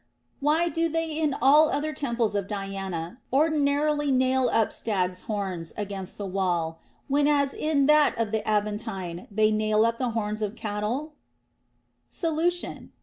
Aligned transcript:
Why 0.39 0.67
do 0.67 0.89
they 0.89 1.11
in 1.11 1.35
all 1.43 1.69
other 1.69 1.93
temples 1.93 2.33
of 2.33 2.47
Diana 2.47 3.19
ordinarily 3.31 4.11
nail 4.11 4.49
up 4.51 4.73
stags' 4.73 5.21
horns 5.29 5.73
against 5.77 6.17
the 6.17 6.25
wall, 6.25 6.79
whenas 7.07 7.53
in 7.53 7.85
that 7.85 8.17
of 8.17 8.31
the 8.31 8.41
Aventine 8.49 9.27
they 9.29 9.51
nail 9.51 9.85
up 9.85 9.99
the 9.99 10.09
horns 10.17 10.41
of 10.41 10.55
cattle 10.55 11.13
X 12.09 12.17
Solution. 12.17 12.91